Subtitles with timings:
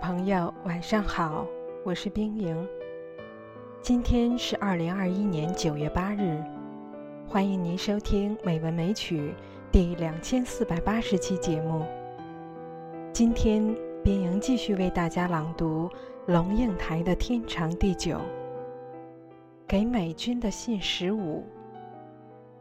[0.00, 1.46] 朋友晚上好，
[1.84, 2.66] 我是冰莹。
[3.82, 6.42] 今天是二零二一年九月八日，
[7.28, 9.20] 欢迎您收听《美文美曲》
[9.70, 11.84] 第两千四百八十期节目。
[13.12, 15.90] 今天，冰莹继续为大家朗读
[16.26, 18.16] 龙应台的《天长地久》。
[19.68, 21.44] 给美军的信十五，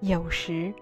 [0.00, 0.74] 有时。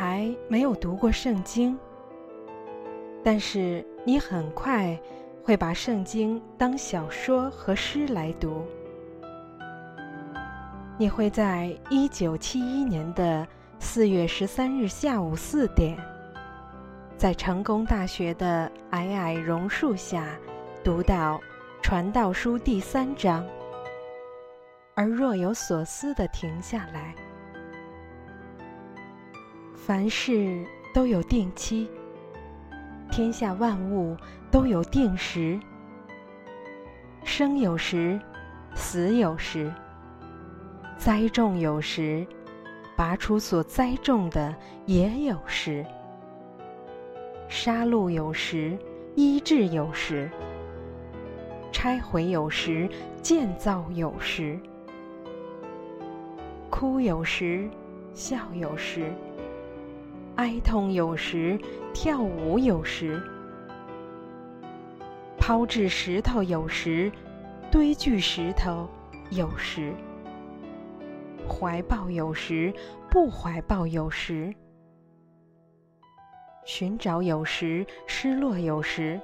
[0.00, 1.76] 还没有读过圣经，
[3.24, 4.96] 但是你很快
[5.42, 8.64] 会把圣经当小说和诗来读。
[10.96, 13.44] 你会在一九七一年的
[13.80, 15.98] 四月十三日下午四点，
[17.16, 20.38] 在成功大学的皑皑榕树下
[20.84, 21.38] 读到
[21.82, 23.44] 《传道书》第三章，
[24.94, 27.16] 而若有所思地停下来。
[29.88, 31.88] 凡事都有定期，
[33.10, 34.14] 天下万物
[34.50, 35.58] 都有定时。
[37.24, 38.20] 生有时，
[38.74, 39.72] 死有时；
[40.98, 42.26] 栽种有时，
[42.98, 45.82] 拔出所栽种的也有时；
[47.48, 48.76] 杀戮有时，
[49.14, 50.28] 医治有时；
[51.72, 52.86] 拆毁有时，
[53.22, 54.60] 建造有时；
[56.68, 57.66] 哭有时，
[58.12, 59.10] 笑有时。
[60.38, 61.58] 哀痛有时，
[61.92, 63.20] 跳舞有时；
[65.36, 67.10] 抛掷石头有时，
[67.72, 68.88] 堆聚石头
[69.32, 69.92] 有时；
[71.48, 72.72] 怀抱有时，
[73.10, 74.54] 不怀抱有时；
[76.64, 79.20] 寻找有时，失落有时；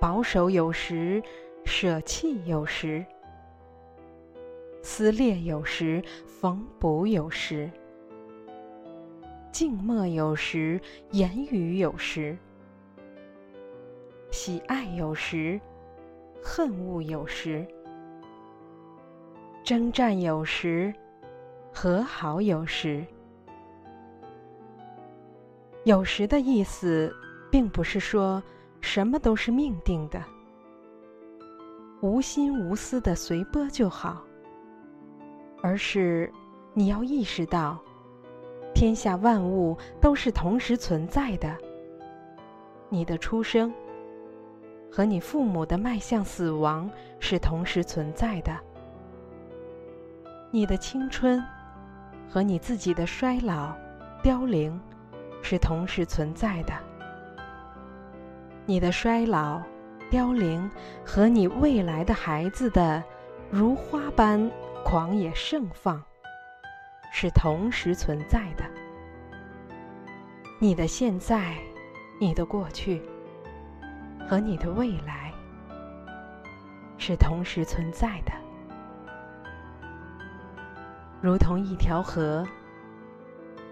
[0.00, 1.22] 保守有时，
[1.66, 3.04] 舍弃有时；
[4.82, 7.70] 撕裂有时，缝补有时。
[9.52, 10.80] 静默有时，
[11.10, 12.36] 言语有时；
[14.30, 15.60] 喜爱有时，
[16.40, 17.66] 恨恶有时；
[19.64, 20.94] 征战有时，
[21.72, 23.04] 和好有时。
[25.84, 27.12] 有时的意思，
[27.50, 28.40] 并不是说
[28.80, 30.22] 什么都是命定的，
[32.00, 34.24] 无心无思的随波就好，
[35.60, 36.32] 而是
[36.72, 37.82] 你要意识到。
[38.80, 41.54] 天下万物都是同时存在的。
[42.88, 43.70] 你的出生
[44.90, 48.58] 和你父母的迈向死亡是同时存在的。
[50.50, 51.44] 你的青春
[52.26, 53.76] 和你自己的衰老、
[54.22, 54.80] 凋零
[55.42, 56.72] 是同时存在的。
[58.64, 59.60] 你的衰老、
[60.08, 60.70] 凋零
[61.04, 63.04] 和你未来的孩子的
[63.50, 64.50] 如花般
[64.82, 66.02] 狂野盛放。
[67.12, 68.64] 是同时存在的。
[70.58, 71.56] 你的现在、
[72.20, 73.02] 你的过去
[74.28, 75.32] 和你的未来
[76.98, 78.32] 是同时存在的，
[81.20, 82.46] 如同一条河，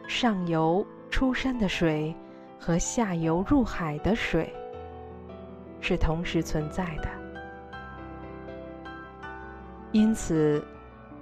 [0.06, 2.14] 上游出山的水
[2.58, 4.52] 和下游入海的水
[5.80, 7.08] 是同时存在的。
[9.92, 10.62] 因此。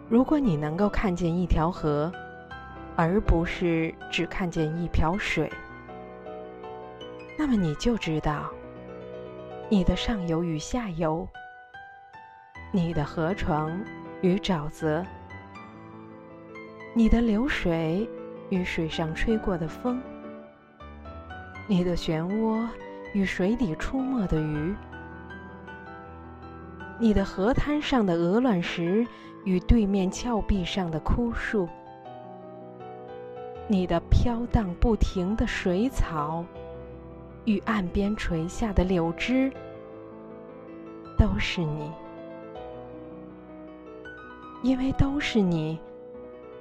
[0.08, 2.12] 如果你能够看见一条河，
[2.94, 5.52] 而不是只看见一瓢水，
[7.36, 8.48] 那么你就知道，
[9.68, 11.28] 你的上游与下游，
[12.70, 13.76] 你的河床
[14.22, 15.04] 与沼泽，
[16.94, 18.08] 你的流水
[18.48, 20.00] 与水上吹过的风，
[21.66, 22.64] 你的漩涡
[23.12, 24.72] 与水底出没的鱼。
[26.98, 29.06] 你的河滩上的鹅卵石
[29.44, 31.68] 与对面峭壁上的枯树，
[33.68, 36.44] 你的飘荡不停的水草
[37.44, 39.52] 与岸边垂下的柳枝，
[41.18, 41.92] 都是你。
[44.62, 45.78] 因为都是你，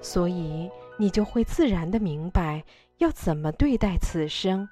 [0.02, 2.62] 所以你就会自然的明白
[2.98, 4.68] 要怎么对待此生。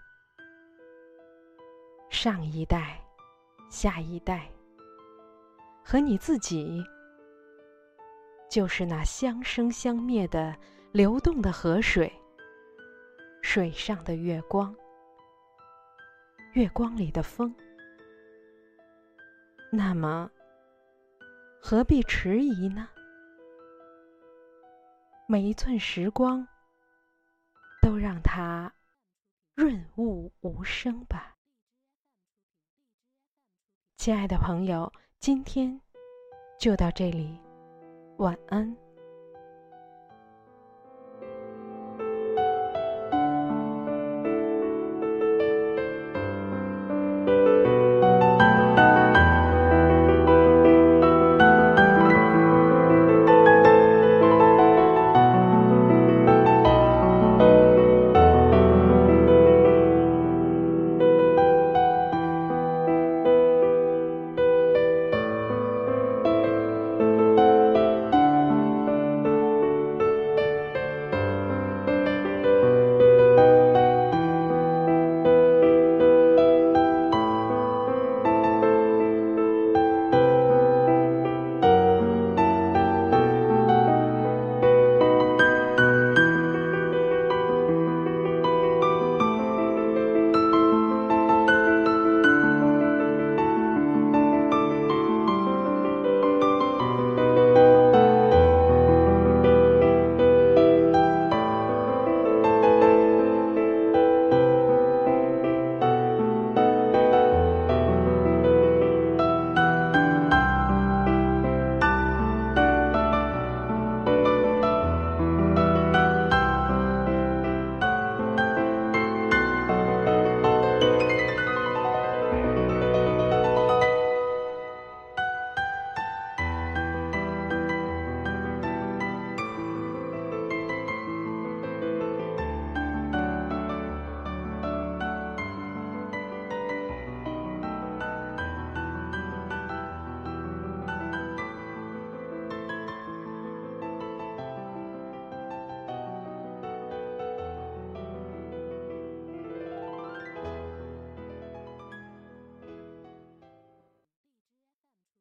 [2.10, 3.00] 上一代，
[3.70, 4.53] 下一代。
[5.86, 6.84] 和你自己，
[8.50, 10.58] 就是那相生相灭的
[10.92, 12.12] 流动的河水，
[13.42, 14.74] 水上的月光，
[16.54, 17.54] 月光里的风。
[19.72, 20.32] 那么，
[21.62, 22.88] 何必迟疑呢？
[25.28, 26.48] 每一寸时光，
[27.82, 28.74] 都让它
[29.54, 31.38] 润物无声吧，
[33.98, 34.92] 亲爱的朋友。
[35.24, 35.80] 今天
[36.60, 37.40] 就到这里
[38.18, 38.83] 晚安。